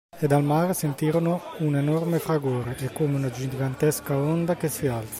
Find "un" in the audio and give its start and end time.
1.59-1.75